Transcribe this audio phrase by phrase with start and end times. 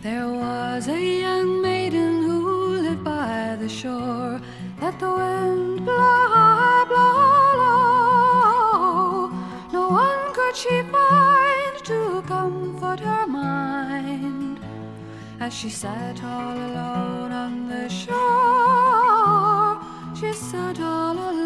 [0.00, 4.40] There was a young maiden who lived by the shore.
[4.80, 9.28] Let the wind blow blow low.
[9.72, 14.60] No one could she find to comfort her mind
[15.40, 19.80] as she sat all alone on the shore.
[20.14, 21.37] She sat all alone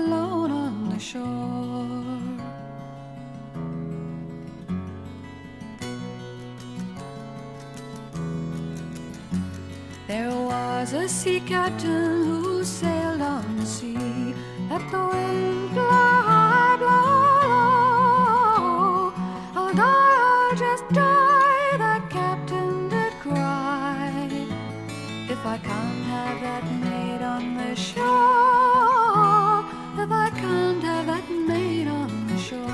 [10.82, 14.35] was a sea captain who sailed on the sea.
[14.68, 17.05] Let the wind blow high, blow
[17.53, 19.13] low.
[19.55, 21.77] I'll die, I'll just die.
[21.79, 24.29] That captain did cry.
[25.31, 29.64] If I can't have that maid on the shore,
[30.03, 32.72] if I can't have that maid on the shore.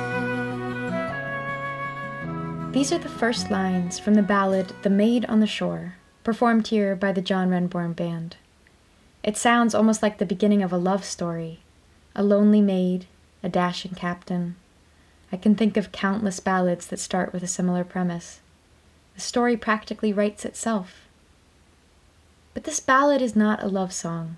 [2.72, 5.97] These are the first lines from the ballad The Maid on the Shore,
[6.28, 8.36] performed here by the John Renbourn Band.
[9.22, 11.60] It sounds almost like the beginning of a love story
[12.14, 13.06] a lonely maid,
[13.42, 14.54] a dashing captain.
[15.32, 18.40] I can think of countless ballads that start with a similar premise.
[19.14, 21.06] The story practically writes itself.
[22.52, 24.36] But this ballad is not a love song.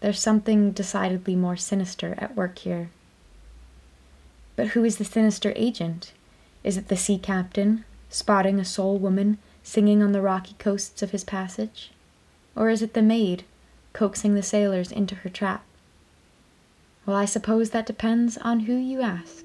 [0.00, 2.90] There's something decidedly more sinister at work here.
[4.56, 6.12] But who is the sinister agent?
[6.62, 11.10] Is it the sea captain, spotting a sole woman singing on the rocky coasts of
[11.10, 11.90] his passage?
[12.56, 13.44] Or is it the maid,
[13.92, 15.62] coaxing the sailors into her trap?
[17.04, 19.44] Well, I suppose that depends on who you ask.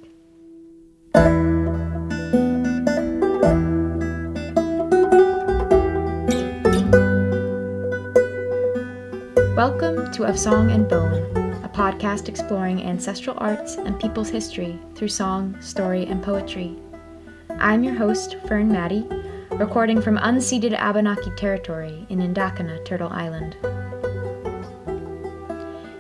[9.57, 11.35] Welcome to Of Song and Bone,
[11.65, 16.77] a podcast exploring ancestral arts and people's history through song, story, and poetry.
[17.59, 19.05] I'm your host, Fern Maddie,
[19.57, 23.55] recording from unceded Abenaki territory in Ndakinna, Turtle Island.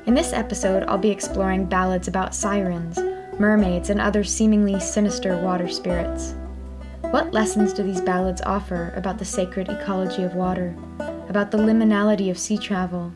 [0.07, 2.97] In this episode, I'll be exploring ballads about sirens,
[3.39, 6.33] mermaids, and other seemingly sinister water spirits.
[7.01, 10.75] What lessons do these ballads offer about the sacred ecology of water,
[11.29, 13.13] about the liminality of sea travel,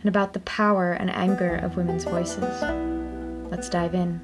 [0.00, 2.62] and about the power and anger of women's voices?
[3.48, 4.20] Let's dive in.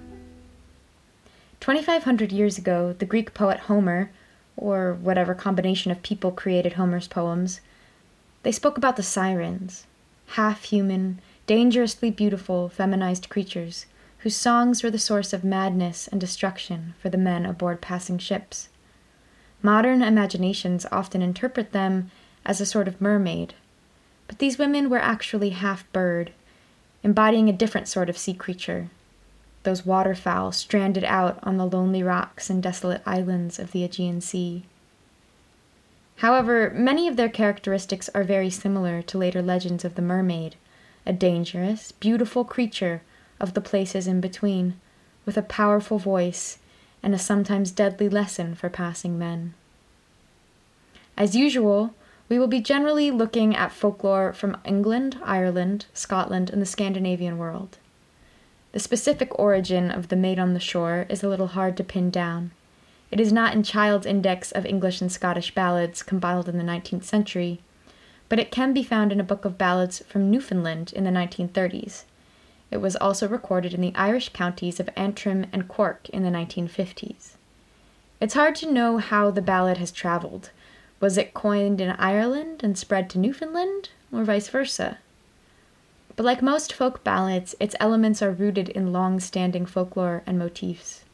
[1.61, 4.11] 2,500 years ago, the Greek poet Homer,
[4.57, 7.61] or whatever combination of people created Homer's poems,
[8.43, 9.87] they spoke about the sirens,
[10.29, 13.87] half human, dangerously beautiful, feminized creatures
[14.19, 18.71] whose songs were the source of madness and destruction for the men aboard passing ships.
[19.63, 22.11] Modern imaginations often interpret them
[22.47, 23.53] as a sort of mermaid,
[24.27, 26.33] but these women were actually half bird,
[27.03, 28.89] embodying a different sort of sea creature
[29.65, 34.65] those waterfowl stranded out on the lonely rocks and desolate islands of the Aegean Sea.
[36.17, 40.57] However, many of their characteristics are very similar to later legends of the mermaid,
[41.05, 43.03] a dangerous, beautiful creature
[43.41, 44.81] of the places in between,
[45.27, 46.59] with a powerful voice
[47.03, 49.55] and a sometimes deadly lesson for passing men.
[51.17, 51.95] As usual,
[52.29, 57.79] we will be generally looking at folklore from England, Ireland, Scotland, and the Scandinavian world.
[58.75, 62.11] The specific origin of The Maid on the Shore is a little hard to pin
[62.11, 62.51] down.
[63.13, 67.05] It is not in Child's Index of English and Scottish Ballads compiled in the 19th
[67.05, 67.61] century,
[68.29, 72.03] but it can be found in a book of ballads from Newfoundland in the 1930s.
[72.73, 77.35] It was also recorded in the Irish counties of Antrim and Cork in the 1950s.
[78.21, 80.51] It's hard to know how the ballad has traveled.
[80.99, 84.99] Was it coined in Ireland and spread to Newfoundland, or vice versa?
[86.17, 91.05] But like most folk ballads, its elements are rooted in long standing folklore and motifs.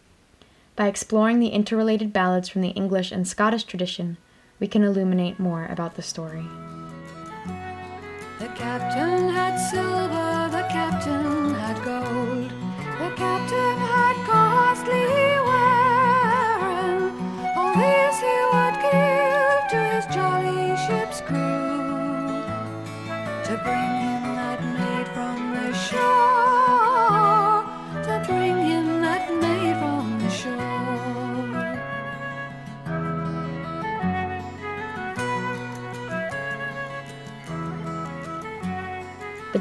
[0.77, 4.19] By exploring the interrelated ballads from the English and Scottish tradition,
[4.59, 6.45] we can illuminate more about the story.
[8.39, 12.51] The captain had silver, the captain had gold,
[12.99, 15.07] the captain had costly
[15.49, 17.13] wearing.
[17.57, 22.45] All these he would give to his jolly ship's crew
[23.45, 24.00] to bring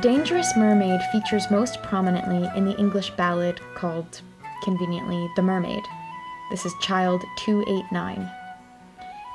[0.02, 4.22] Dangerous Mermaid features most prominently in the English ballad called,
[4.64, 5.84] conveniently, The Mermaid.
[6.50, 8.32] This is Child 289.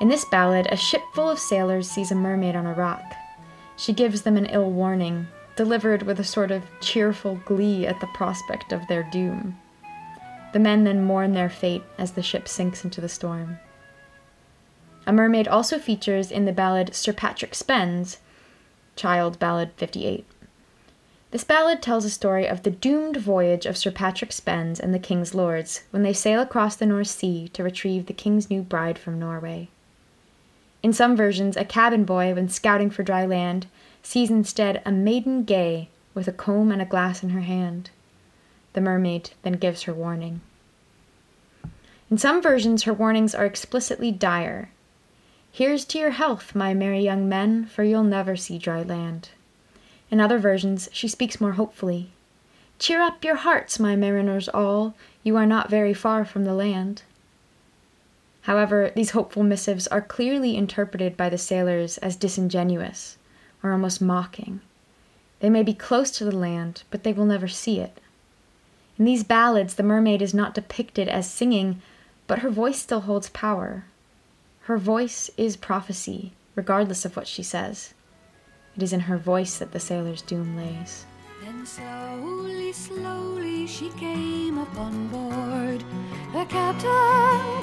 [0.01, 3.03] In this ballad, a ship full of sailors sees a mermaid on a rock.
[3.77, 8.07] She gives them an ill warning, delivered with a sort of cheerful glee at the
[8.15, 9.59] prospect of their doom.
[10.55, 13.59] The men then mourn their fate as the ship sinks into the storm.
[15.07, 18.17] A mermaid also features in the ballad Sir Patrick Spens,
[18.97, 20.25] Child Ballad 58.
[21.35, 25.01] This ballad tells a story of the doomed voyage of Sir Patrick Spens and the
[25.01, 29.01] King's lords when they sail across the North Sea to retrieve the King's new bride
[29.01, 29.69] from Norway.
[30.81, 33.67] In some versions, a cabin boy, when scouting for dry land,
[34.01, 37.91] sees instead a maiden gay with a comb and a glass in her hand.
[38.75, 40.41] The mermaid then gives her warning.
[42.13, 44.71] In some versions, her warnings are explicitly dire.
[45.51, 49.31] Here's to your health, my merry young men, for you'll never see dry land.
[50.15, 52.13] In other versions, she speaks more hopefully.
[52.79, 54.95] Cheer up your hearts, my mariners all,
[55.25, 57.03] you are not very far from the land.
[58.43, 63.19] However, these hopeful missives are clearly interpreted by the sailors as disingenuous
[63.61, 64.61] or almost mocking.
[65.41, 68.01] They may be close to the land, but they will never see it.
[68.97, 71.83] In these ballads, the mermaid is not depicted as singing,
[72.29, 73.85] but her voice still holds power.
[74.71, 77.95] Her voice is prophecy, regardless of what she says.
[78.77, 81.07] It is in her voice that the sailor's doom lays.
[81.45, 85.85] Then slowly, slowly she came up on board.
[86.33, 87.55] The captain.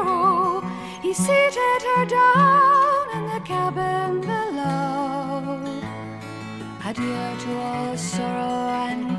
[0.00, 0.62] Oh,
[1.02, 5.80] he seated her down in the cabin below.
[6.84, 9.17] Adieu to all sorrow and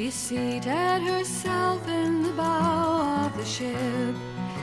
[0.00, 4.16] She seated herself in the bow of the ship.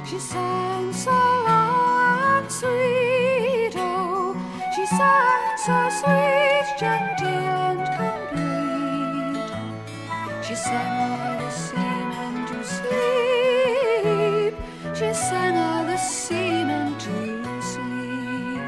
[0.03, 4.33] She sang so low and sweet, oh,
[4.75, 9.51] she sang so sweet, genteel and complete.
[10.43, 14.55] She sang all the seamen to sleep.
[14.95, 17.13] She sang all the seamen to
[17.61, 18.63] sleep.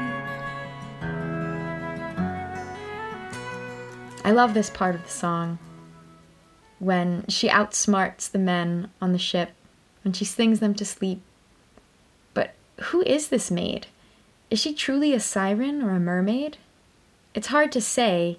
[4.24, 5.58] I love this part of the song
[6.80, 9.50] when she outsmarts the men on the ship,
[10.02, 11.20] when she sings them to sleep.
[12.34, 13.86] But who is this maid?
[14.50, 16.56] Is she truly a siren or a mermaid?
[17.34, 18.38] It's hard to say.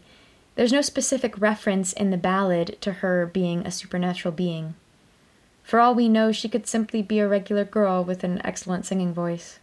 [0.55, 4.75] There's no specific reference in the ballad to her being a supernatural being.
[5.63, 9.13] For all we know, she could simply be a regular girl with an excellent singing
[9.13, 9.59] voice.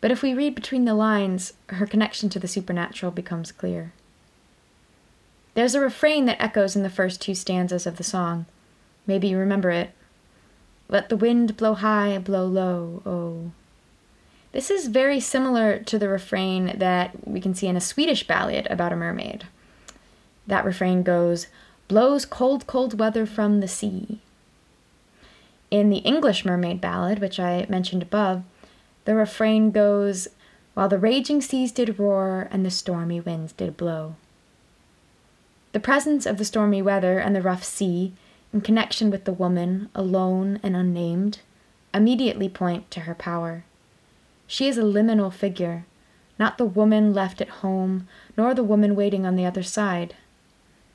[0.00, 3.92] But if we read between the lines, her connection to the supernatural becomes clear.
[5.58, 8.46] There's a refrain that echoes in the first two stanzas of the song.
[9.08, 9.90] Maybe you remember it.
[10.88, 13.50] Let the wind blow high, blow low, oh.
[14.52, 18.68] This is very similar to the refrain that we can see in a Swedish ballad
[18.70, 19.48] about a mermaid.
[20.46, 21.48] That refrain goes,
[21.88, 24.20] Blows cold, cold weather from the sea.
[25.72, 28.44] In the English mermaid ballad, which I mentioned above,
[29.06, 30.28] the refrain goes,
[30.74, 34.14] While the raging seas did roar and the stormy winds did blow.
[35.72, 38.12] The presence of the stormy weather and the rough sea,
[38.52, 41.40] in connection with the woman, alone and unnamed,
[41.92, 43.64] immediately point to her power.
[44.46, 45.84] She is a liminal figure,
[46.38, 50.14] not the woman left at home, nor the woman waiting on the other side.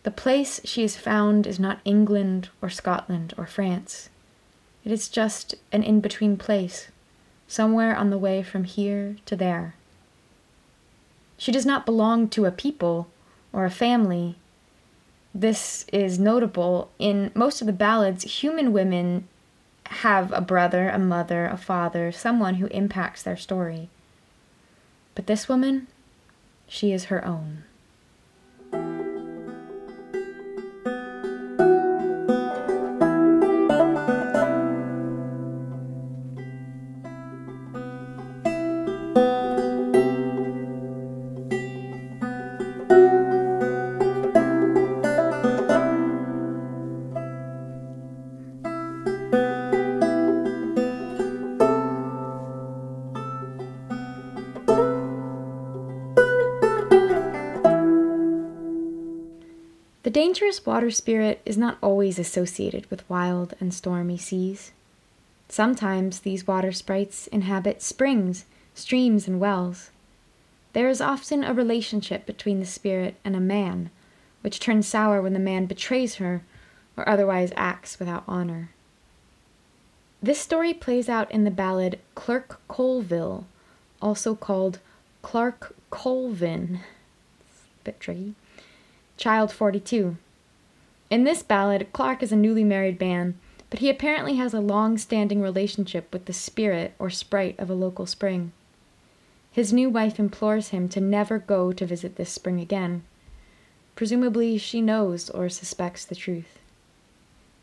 [0.01, 4.09] The place she is found is not England or Scotland or France.
[4.83, 6.89] It is just an in between place,
[7.47, 9.75] somewhere on the way from here to there.
[11.37, 13.07] She does not belong to a people
[13.53, 14.37] or a family
[15.33, 16.91] this is notable.
[16.99, 19.27] In most of the ballads, human women
[19.87, 23.89] have a brother, a mother, a father, someone who impacts their story.
[25.15, 25.87] But this woman,
[26.67, 27.63] she is her own.
[60.13, 64.71] Dangerous water spirit is not always associated with wild and stormy seas.
[65.49, 69.89] Sometimes these water sprites inhabit springs, streams, and wells.
[70.73, 73.89] There is often a relationship between the spirit and a man,
[74.41, 76.43] which turns sour when the man betrays her
[76.95, 78.69] or otherwise acts without honor.
[80.21, 83.45] This story plays out in the ballad Clerk Colville,
[83.99, 84.79] also called
[85.23, 86.81] Clark Colvin.
[87.49, 88.35] It's a bit tricky.
[89.23, 90.17] Child 42.
[91.09, 93.39] In this ballad, Clark is a newly married man,
[93.69, 97.73] but he apparently has a long standing relationship with the spirit or sprite of a
[97.73, 98.51] local spring.
[99.53, 103.01] his new wife implores him to never go to visit this spring again.
[103.95, 106.59] Presumably, she knows or suspects the truth.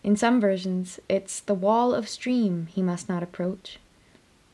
[0.03, 3.79] In some versions, it's the wall of stream he must not approach.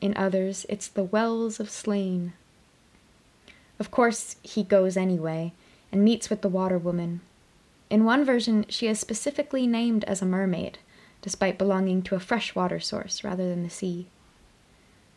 [0.01, 2.33] In others, it's the wells of Slane.
[3.79, 5.53] Of course, he goes anyway
[5.91, 7.21] and meets with the water woman.
[7.89, 10.79] In one version, she is specifically named as a mermaid,
[11.21, 14.07] despite belonging to a freshwater source rather than the sea.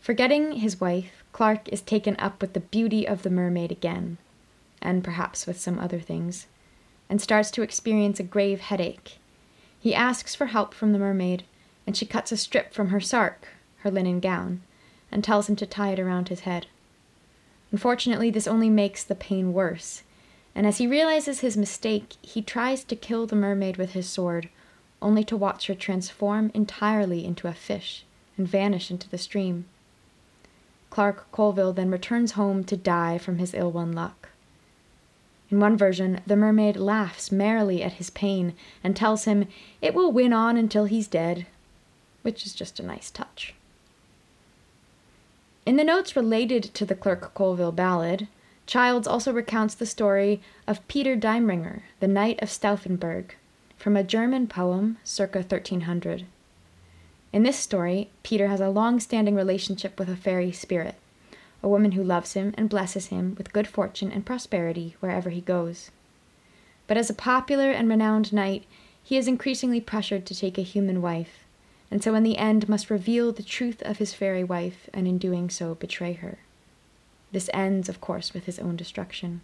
[0.01, 4.19] Forgetting his wife, Clark is taken up with the beauty of the mermaid again,
[4.81, 6.47] and perhaps with some other things,
[7.09, 9.19] and starts to experience a grave headache.
[9.79, 11.45] He asks for help from the mermaid,
[11.87, 13.49] and she cuts a strip from her sark,
[13.79, 14.63] her linen gown,
[15.11, 16.67] and tells him to tie it around his head.
[17.73, 20.03] Unfortunately, this only makes the pain worse,
[20.55, 24.49] and as he realizes his mistake, he tries to kill the mermaid with his sword,
[25.01, 28.05] only to watch her transform entirely into a fish
[28.37, 29.67] and vanish into the stream.
[30.91, 34.31] Clark Colville then returns home to die from his ill won luck.
[35.51, 38.55] In one version, the mermaid laughs merrily at his pain
[38.85, 39.47] and tells him
[39.81, 41.47] it will win on until he's dead,
[42.23, 43.55] which is just a nice touch.
[45.67, 48.29] In the notes related to the Clark Colville ballad,
[48.71, 53.33] Childs also recounts the story of Peter Diemringer, the Knight of Staufenberg,
[53.77, 56.25] from a German poem circa 1300.
[57.33, 60.95] In this story, Peter has a long standing relationship with a fairy spirit,
[61.65, 65.41] a woman who loves him and blesses him with good fortune and prosperity wherever he
[65.41, 65.91] goes.
[66.87, 68.67] But as a popular and renowned knight,
[69.03, 71.45] he is increasingly pressured to take a human wife,
[71.91, 75.19] and so in the end must reveal the truth of his fairy wife and in
[75.19, 76.39] doing so betray her.
[77.33, 79.41] This ends, of course, with his own destruction.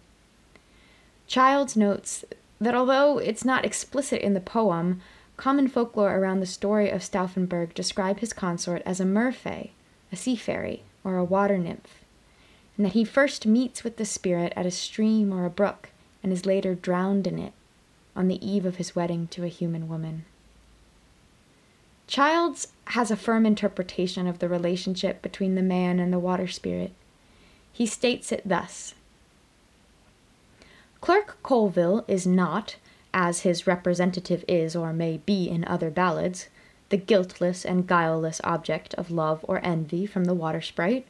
[1.27, 2.25] Childs notes
[2.59, 5.01] that although it's not explicit in the poem,
[5.37, 9.69] Common folklore around the story of Staufenberg describe his consort as a merfay,
[10.11, 12.03] a sea fairy, or a water nymph,
[12.75, 15.89] and that he first meets with the spirit at a stream or a brook
[16.23, 17.53] and is later drowned in it
[18.15, 20.25] on the eve of his wedding to a human woman.
[22.07, 26.93] Childs has a firm interpretation of the relationship between the man and the water spirit.
[27.77, 28.95] He states it thus
[30.99, 32.77] Clerk Colville is not,
[33.13, 36.49] as his representative is or may be in other ballads,
[36.89, 41.05] the guiltless and guileless object of love or envy from the water sprite.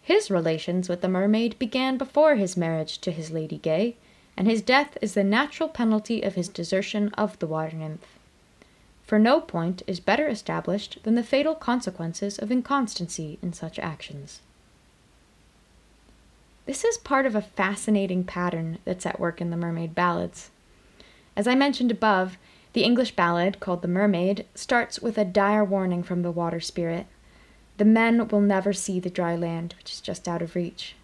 [0.00, 3.96] His relations with the mermaid began before his marriage to his lady gay,
[4.36, 8.20] and his death is the natural penalty of his desertion of the water nymph.
[9.02, 14.42] For no point is better established than the fatal consequences of inconstancy in such actions.
[16.68, 20.50] This is part of a fascinating pattern that's at work in the mermaid ballads.
[21.34, 22.36] As I mentioned above,
[22.74, 27.06] the English ballad, called The Mermaid, starts with a dire warning from the water spirit.
[27.78, 30.94] The men will never see the dry land, which is just out of reach.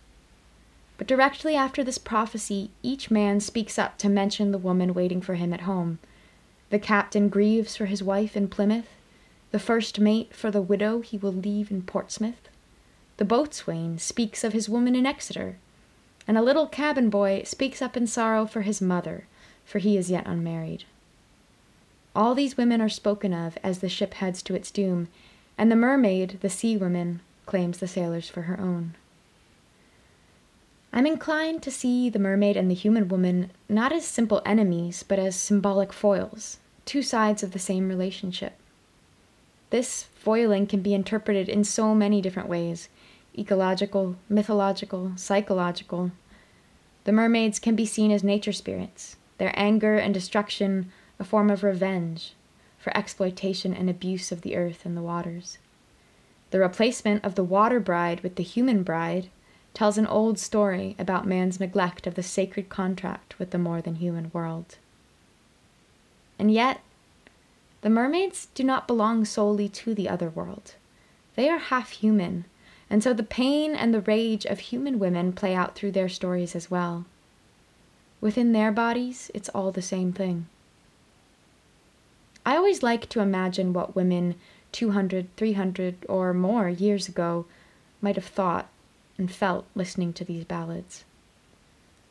[0.98, 5.36] But directly after this prophecy, each man speaks up to mention the woman waiting for
[5.36, 5.98] him at home.
[6.68, 8.90] The captain grieves for his wife in Plymouth,
[9.50, 12.50] the first mate for the widow he will leave in Portsmouth.
[13.16, 15.56] The boatswain speaks of his woman in Exeter,
[16.26, 19.26] and a little cabin boy speaks up in sorrow for his mother,
[19.64, 20.84] for he is yet unmarried.
[22.16, 25.08] All these women are spoken of as the ship heads to its doom,
[25.56, 28.94] and the mermaid, the sea woman, claims the sailors for her own.
[30.92, 35.18] I'm inclined to see the mermaid and the human woman not as simple enemies, but
[35.18, 38.54] as symbolic foils, two sides of the same relationship.
[39.70, 42.88] This foiling can be interpreted in so many different ways
[43.38, 46.12] ecological, mythological, psychological.
[47.04, 51.62] The mermaids can be seen as nature spirits, their anger and destruction a form of
[51.62, 52.34] revenge
[52.78, 55.58] for exploitation and abuse of the earth and the waters.
[56.50, 59.28] The replacement of the water bride with the human bride
[59.72, 63.96] tells an old story about man's neglect of the sacred contract with the more than
[63.96, 64.76] human world.
[66.38, 66.80] And yet,
[67.80, 70.74] the mermaids do not belong solely to the other world.
[71.34, 72.44] They are half human,
[72.94, 76.54] and so the pain and the rage of human women play out through their stories
[76.54, 77.04] as well.
[78.20, 80.46] Within their bodies, it's all the same thing.
[82.46, 84.36] I always like to imagine what women
[84.70, 87.46] 200, 300, or more years ago
[88.00, 88.68] might have thought
[89.18, 91.02] and felt listening to these ballads.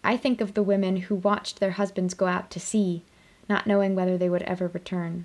[0.03, 3.03] I think of the women who watched their husbands go out to sea,
[3.47, 5.23] not knowing whether they would ever return.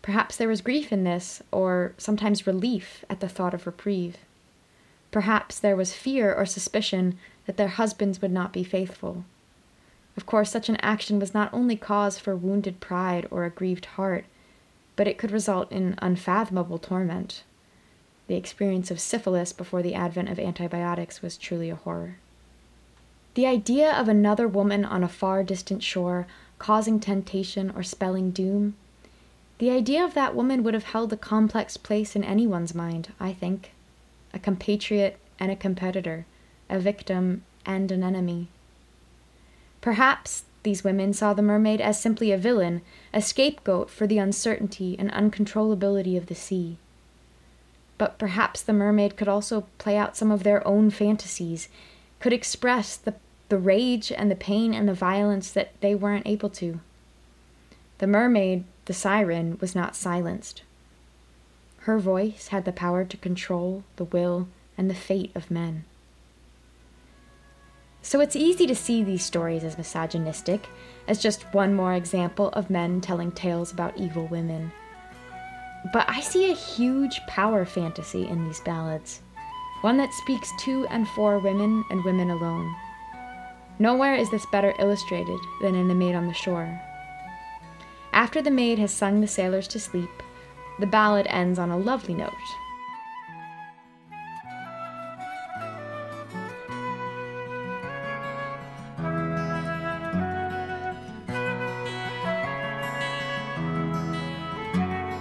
[0.00, 4.16] Perhaps there was grief in this, or sometimes relief at the thought of reprieve.
[5.10, 9.24] Perhaps there was fear or suspicion that their husbands would not be faithful.
[10.16, 13.86] Of course, such an action was not only cause for wounded pride or a grieved
[13.86, 14.24] heart,
[14.96, 17.42] but it could result in unfathomable torment.
[18.26, 22.16] The experience of syphilis before the advent of antibiotics was truly a horror.
[23.34, 26.26] The idea of another woman on a far distant shore
[26.58, 28.74] causing temptation or spelling doom,
[29.58, 33.32] the idea of that woman would have held a complex place in anyone's mind, I
[33.32, 33.72] think.
[34.32, 36.26] A compatriot and a competitor,
[36.68, 38.48] a victim and an enemy.
[39.80, 42.82] Perhaps these women saw the mermaid as simply a villain,
[43.14, 46.76] a scapegoat for the uncertainty and uncontrollability of the sea.
[47.96, 51.68] But perhaps the mermaid could also play out some of their own fantasies,
[52.18, 53.14] could express the,
[53.48, 56.80] the rage and the pain and the violence that they weren't able to.
[57.98, 60.62] The mermaid, the siren, was not silenced.
[61.80, 65.84] Her voice had the power to control the will and the fate of men.
[68.02, 70.68] So it's easy to see these stories as misogynistic,
[71.08, 74.72] as just one more example of men telling tales about evil women.
[75.92, 79.20] But I see a huge power fantasy in these ballads,
[79.80, 82.74] one that speaks to and for women and women alone.
[83.78, 86.80] Nowhere is this better illustrated than in The Maid on the Shore.
[88.12, 90.10] After the maid has sung the sailors to sleep,
[90.80, 92.32] the ballad ends on a lovely note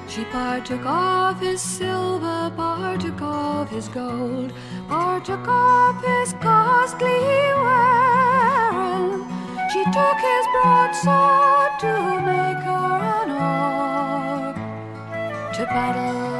[0.08, 4.52] She partook of his silver, partook of his gold,
[4.90, 7.08] partook of his costly
[7.64, 9.24] wearing.
[9.72, 12.99] She took his broadsword to make her
[15.66, 16.39] to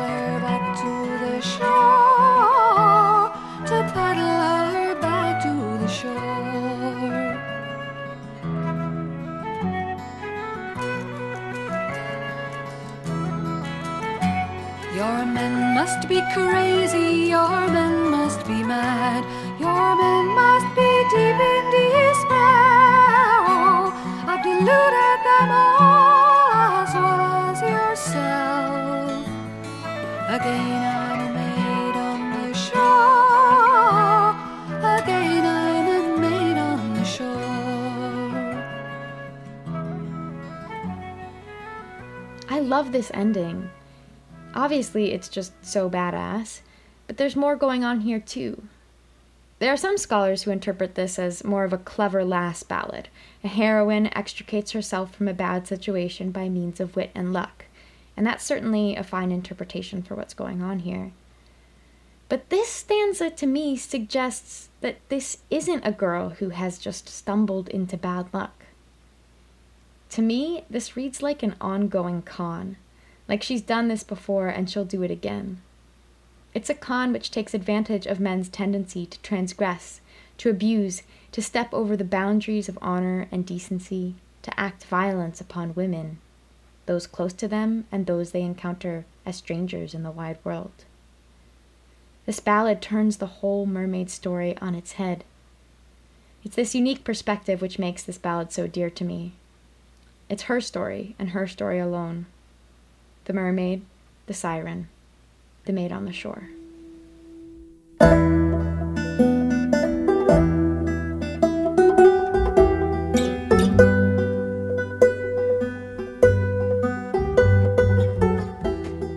[42.60, 43.70] I love this ending.
[44.54, 46.60] Obviously, it's just so badass,
[47.08, 48.64] but there's more going on here too.
[49.60, 53.08] There are some scholars who interpret this as more of a clever lass ballad.
[53.46, 57.64] A heroine extricates herself from a bad situation by means of wit and luck,
[58.18, 61.14] and that's certainly a fine interpretation for what's going on here.
[62.28, 67.70] But this stanza to me suggests that this isn't a girl who has just stumbled
[67.70, 68.59] into bad luck.
[70.10, 72.78] To me, this reads like an ongoing con
[73.30, 75.62] like she's done this before and she'll do it again.
[76.54, 80.02] It's a con which takes advantage of men's tendency to transgress,
[80.40, 85.76] to abuse, to step over the boundaries of honor and decency, to act violence upon
[85.76, 86.18] women,
[86.88, 90.72] those close to them and those they encounter as strangers in the wide world.
[92.26, 95.24] This ballad turns the whole mermaid story on its head.
[96.44, 99.34] It's this unique perspective which makes this ballad so dear to me.
[100.30, 102.28] It's her story, and her story alone
[103.26, 103.82] the mermaid,
[104.28, 104.88] the siren,
[105.66, 106.50] the maid on the shore.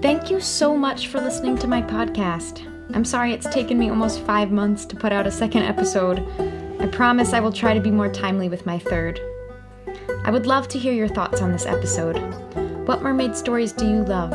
[0.03, 2.67] Thank you so much for listening to my podcast.
[2.95, 6.27] I'm sorry it's taken me almost five months to put out a second episode.
[6.81, 9.21] I promise I will try to be more timely with my third.
[10.25, 12.17] I would love to hear your thoughts on this episode.
[12.87, 14.31] What mermaid stories do you love?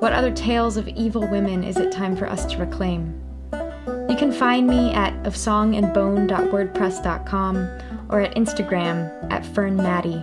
[0.00, 3.18] What other tales of evil women is it time for us to reclaim?
[4.10, 7.56] You can find me at ofsongandbone.wordpress.com
[8.10, 10.22] or at Instagram at fernmaddie.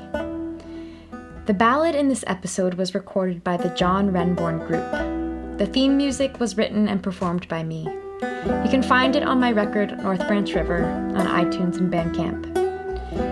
[1.47, 5.57] The ballad in this episode was recorded by the John Renbourn Group.
[5.57, 7.85] The theme music was written and performed by me.
[8.21, 10.83] You can find it on my record North Branch River
[11.15, 12.48] on iTunes and Bandcamp.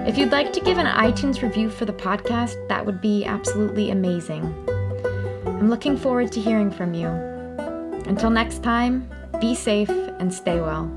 [0.08, 3.92] If you'd like to give an iTunes review for the podcast, that would be absolutely
[3.92, 4.42] amazing.
[5.46, 7.10] I'm looking forward to hearing from you.
[8.08, 9.10] Until next time,
[9.42, 10.90] be safe and stay well.